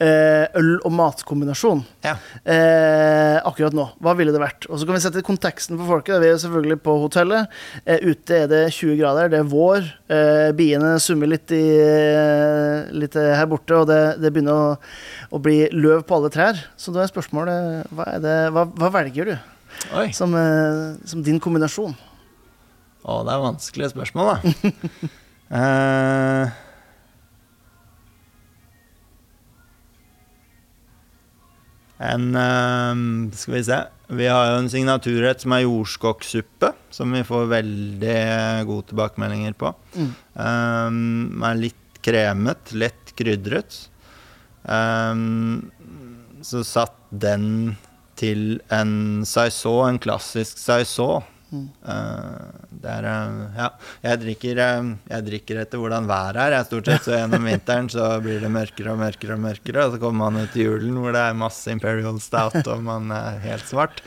[0.04, 2.15] eh, øl- og matkombinasjon ja.
[2.43, 3.86] eh, akkurat nå.
[4.04, 4.67] Hva ville det vært?
[4.69, 6.19] Og så kan vi sette konteksten for folket.
[6.23, 7.52] Vi er selvfølgelig på hotellet.
[7.86, 9.88] Eh, ute er det 20 grader, det er vår.
[10.13, 14.78] Eh, biene summer litt, i, eh, litt her borte, og det, det begynner å,
[15.34, 16.63] å bli løv på alle trær.
[16.78, 19.36] Så da er spørsmålet hva, er det, hva, hva velger du
[20.15, 20.36] som,
[21.10, 21.95] som din kombinasjon?
[23.04, 25.12] Å, det er vanskelige spørsmål, da.
[25.54, 26.50] Eh,
[31.98, 33.80] en eh, Skal vi se.
[34.13, 38.17] Vi har jo en signaturrett som er jordskokksuppe, som vi får veldig
[38.69, 39.71] gode tilbakemeldinger på.
[39.96, 40.12] Mm.
[40.36, 43.77] Um, er litt kremet, lett krydret.
[44.67, 45.71] Um,
[46.46, 47.77] så satt den
[48.19, 51.25] til en saison, en klassisk saison.
[51.54, 51.67] Mm.
[51.85, 53.67] Uh, er uh, Ja,
[54.01, 56.56] jeg drikker, uh, jeg drikker etter hvordan været er.
[56.58, 59.93] Jeg stort sett så gjennom vinteren så blir det mørkere og mørkere og mørkere, og
[59.93, 63.39] så kommer man ut i julen hvor det er masse Imperial Stout og man er
[63.45, 64.01] helt svart.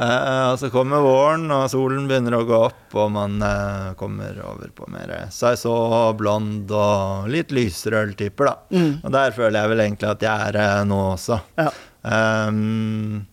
[0.00, 4.38] Uh, og så kommer våren, og solen begynner å gå opp, og man uh, kommer
[4.48, 8.54] over på mer saison, blond og litt lysere øltyper, da.
[8.72, 8.94] Mm.
[9.04, 11.42] Og der føler jeg vel egentlig at jeg er nå også.
[11.60, 11.68] Ja.
[12.00, 13.26] Um.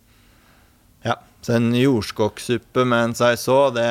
[1.41, 3.87] Så en jordskokksuppe med en saison, det,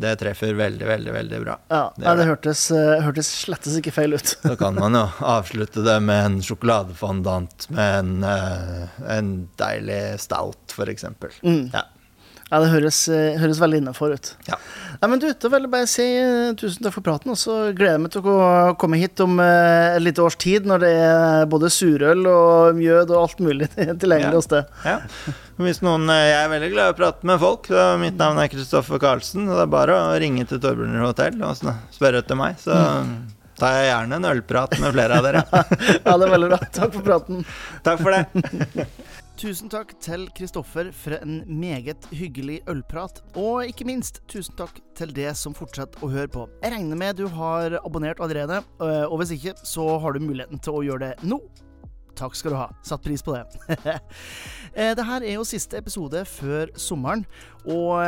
[0.00, 1.56] det treffer veldig, veldig, veldig bra.
[1.72, 4.36] Ja, Det ja, det hørtes, eh, hørtes slettes ikke feil ut.
[4.44, 10.76] Så kan man jo avslutte det med en sjokoladefondant med en, eh, en deilig stout,
[10.76, 11.08] f.eks.
[11.42, 11.70] Mm.
[11.74, 11.86] Ja.
[12.50, 14.32] Ja, det høres, eh, høres veldig innafor ut.
[14.48, 14.56] Ja.
[15.00, 17.58] Nei, men du, da vil jeg bare si eh, tusen takk for praten, og så
[17.70, 20.90] gleder jeg meg til å komme hit om eh, et lite års tid, når det
[21.04, 23.70] er både surøl og mjød og alt mulig
[24.02, 24.34] tilgjengelig Ja.
[24.36, 24.74] hos deg.
[24.84, 24.96] Ja.
[25.62, 27.70] Hvis noen, eh, Jeg er veldig glad i å prate med folk.
[27.70, 29.46] Så mitt navn er Kristoffer Karlsen.
[29.48, 31.54] Og det er bare å ringe til Torbjørner hotell og
[31.94, 32.58] spørre etter meg.
[32.62, 32.74] Så
[33.60, 35.42] tar jeg gjerne en ølprat med flere av dere.
[36.06, 36.58] Ja, det er veldig bra.
[36.72, 37.44] Takk for praten.
[37.86, 38.88] Takk for det.
[39.40, 43.22] Tusen takk til Kristoffer for en meget hyggelig ølprat.
[43.40, 46.44] Og ikke minst, tusen takk til det som fortsetter å høre på.
[46.60, 50.60] Jeg regner med du har abonnert allerede, øh, og hvis ikke, så har du muligheten
[50.60, 51.40] til å gjøre det nå.
[52.20, 52.68] Takk skal du ha.
[52.84, 53.48] Satt pris på det.
[54.70, 57.24] Eh, det her er jo siste episode før sommeren.
[57.64, 57.98] Og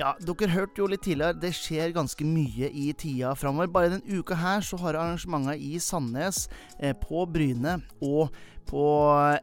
[0.00, 3.70] ja, dere hørte jo litt tidligere, det skjer ganske mye i tida framover.
[3.70, 6.48] Bare denne uka her så har jeg arrangementer i Sandnes,
[6.80, 8.34] eh, på Bryne og
[8.68, 8.84] på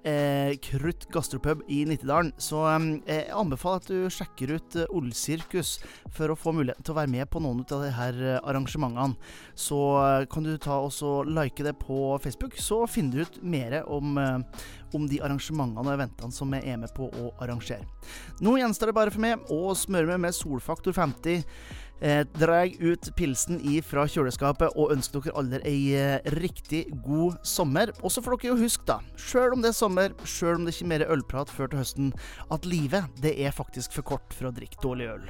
[0.06, 2.32] eh, Krutt gastropub i Nittedalen.
[2.38, 2.62] Så
[3.08, 5.80] jeg anbefaler at du sjekker ut eh, Olsirkus
[6.14, 9.18] for å få muligheten til å være med på noen av her eh, arrangementene.
[9.58, 13.80] Så eh, kan du ta og like det på Facebook, så finner du ut mer
[13.92, 14.20] om,
[14.96, 17.86] om de arrangementene og eventene som jeg er med på å arrangere.
[18.46, 21.42] Nå gjenstår det bare for meg å smøre meg med solfaktor 50.
[22.02, 27.94] Eh, Dreg ut pilsen fra kjøleskapet og ønsker dere alle ei eh, riktig god sommer.
[28.04, 30.76] Og så får dere jo huske, da, sjøl om det er sommer, sjøl om det
[30.76, 32.14] ikke er mer ølprat før til høsten,
[32.52, 35.30] at livet det er faktisk for kort for å drikke dårlig øl.